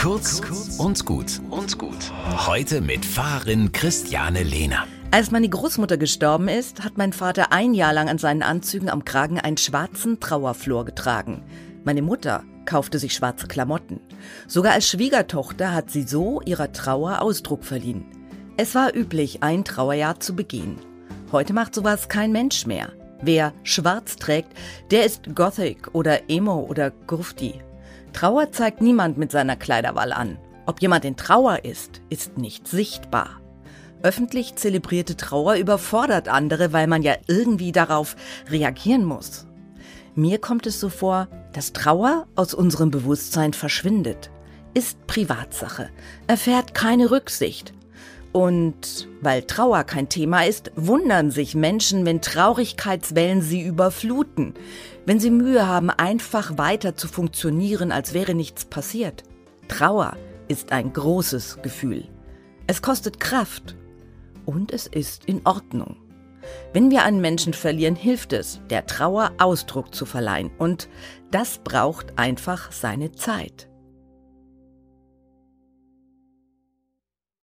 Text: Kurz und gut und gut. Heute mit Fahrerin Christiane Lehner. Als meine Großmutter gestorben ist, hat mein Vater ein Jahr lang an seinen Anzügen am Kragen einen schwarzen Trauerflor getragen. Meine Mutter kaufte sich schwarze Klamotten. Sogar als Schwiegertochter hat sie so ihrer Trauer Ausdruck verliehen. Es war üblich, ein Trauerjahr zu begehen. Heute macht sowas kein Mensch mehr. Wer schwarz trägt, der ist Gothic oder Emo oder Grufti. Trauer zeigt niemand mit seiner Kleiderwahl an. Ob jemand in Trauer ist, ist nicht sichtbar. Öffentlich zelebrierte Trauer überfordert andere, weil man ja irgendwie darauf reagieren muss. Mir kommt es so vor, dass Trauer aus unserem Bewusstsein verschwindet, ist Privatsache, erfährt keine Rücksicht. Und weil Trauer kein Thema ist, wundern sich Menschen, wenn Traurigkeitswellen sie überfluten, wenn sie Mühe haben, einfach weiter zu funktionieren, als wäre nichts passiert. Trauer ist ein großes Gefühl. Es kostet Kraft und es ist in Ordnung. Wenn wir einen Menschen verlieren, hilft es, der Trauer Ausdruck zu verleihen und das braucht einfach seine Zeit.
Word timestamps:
Kurz 0.00 0.40
und 0.78 1.04
gut 1.04 1.42
und 1.50 1.76
gut. 1.76 2.10
Heute 2.46 2.80
mit 2.80 3.04
Fahrerin 3.04 3.70
Christiane 3.70 4.42
Lehner. 4.42 4.86
Als 5.10 5.30
meine 5.30 5.46
Großmutter 5.46 5.98
gestorben 5.98 6.48
ist, 6.48 6.82
hat 6.82 6.96
mein 6.96 7.12
Vater 7.12 7.52
ein 7.52 7.74
Jahr 7.74 7.92
lang 7.92 8.08
an 8.08 8.16
seinen 8.16 8.42
Anzügen 8.42 8.88
am 8.88 9.04
Kragen 9.04 9.38
einen 9.38 9.58
schwarzen 9.58 10.18
Trauerflor 10.18 10.86
getragen. 10.86 11.42
Meine 11.84 12.00
Mutter 12.00 12.44
kaufte 12.64 12.98
sich 12.98 13.12
schwarze 13.12 13.46
Klamotten. 13.46 14.00
Sogar 14.46 14.72
als 14.72 14.88
Schwiegertochter 14.88 15.74
hat 15.74 15.90
sie 15.90 16.04
so 16.04 16.40
ihrer 16.46 16.72
Trauer 16.72 17.20
Ausdruck 17.20 17.62
verliehen. 17.62 18.06
Es 18.56 18.74
war 18.74 18.96
üblich, 18.96 19.42
ein 19.42 19.66
Trauerjahr 19.66 20.18
zu 20.18 20.34
begehen. 20.34 20.78
Heute 21.30 21.52
macht 21.52 21.74
sowas 21.74 22.08
kein 22.08 22.32
Mensch 22.32 22.64
mehr. 22.64 22.90
Wer 23.20 23.52
schwarz 23.64 24.16
trägt, 24.16 24.54
der 24.90 25.04
ist 25.04 25.34
Gothic 25.34 25.94
oder 25.94 26.30
Emo 26.30 26.60
oder 26.60 26.90
Grufti. 26.90 27.60
Trauer 28.12 28.52
zeigt 28.52 28.80
niemand 28.80 29.18
mit 29.18 29.32
seiner 29.32 29.56
Kleiderwahl 29.56 30.12
an. 30.12 30.38
Ob 30.66 30.82
jemand 30.82 31.04
in 31.04 31.16
Trauer 31.16 31.64
ist, 31.64 32.00
ist 32.10 32.38
nicht 32.38 32.68
sichtbar. 32.68 33.40
Öffentlich 34.02 34.54
zelebrierte 34.56 35.16
Trauer 35.16 35.54
überfordert 35.56 36.28
andere, 36.28 36.72
weil 36.72 36.86
man 36.86 37.02
ja 37.02 37.14
irgendwie 37.26 37.72
darauf 37.72 38.16
reagieren 38.48 39.04
muss. 39.04 39.46
Mir 40.14 40.38
kommt 40.38 40.66
es 40.66 40.80
so 40.80 40.88
vor, 40.88 41.28
dass 41.52 41.72
Trauer 41.72 42.26
aus 42.34 42.54
unserem 42.54 42.90
Bewusstsein 42.90 43.52
verschwindet, 43.52 44.30
ist 44.74 45.06
Privatsache, 45.06 45.90
erfährt 46.26 46.74
keine 46.74 47.10
Rücksicht. 47.10 47.74
Und 48.32 49.08
weil 49.20 49.42
Trauer 49.42 49.82
kein 49.84 50.08
Thema 50.08 50.44
ist, 50.44 50.70
wundern 50.76 51.30
sich 51.30 51.54
Menschen, 51.54 52.06
wenn 52.06 52.20
Traurigkeitswellen 52.20 53.42
sie 53.42 53.62
überfluten, 53.62 54.54
wenn 55.04 55.18
sie 55.18 55.30
Mühe 55.30 55.66
haben, 55.66 55.90
einfach 55.90 56.56
weiter 56.56 56.94
zu 56.94 57.08
funktionieren, 57.08 57.90
als 57.90 58.14
wäre 58.14 58.34
nichts 58.34 58.64
passiert. 58.64 59.24
Trauer 59.66 60.16
ist 60.46 60.72
ein 60.72 60.92
großes 60.92 61.58
Gefühl. 61.62 62.04
Es 62.66 62.82
kostet 62.82 63.18
Kraft 63.18 63.76
und 64.46 64.72
es 64.72 64.86
ist 64.86 65.24
in 65.24 65.40
Ordnung. 65.44 65.96
Wenn 66.72 66.90
wir 66.90 67.02
einen 67.02 67.20
Menschen 67.20 67.52
verlieren, 67.52 67.96
hilft 67.96 68.32
es, 68.32 68.60
der 68.70 68.86
Trauer 68.86 69.32
Ausdruck 69.38 69.94
zu 69.94 70.06
verleihen 70.06 70.50
und 70.58 70.88
das 71.30 71.58
braucht 71.58 72.18
einfach 72.18 72.72
seine 72.72 73.12
Zeit. 73.12 73.69